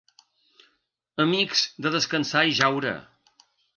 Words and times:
Amics 1.25 1.61
de 1.87 1.91
Descansar 1.99 2.43
i 2.55 2.59
Jaure. 2.61 2.95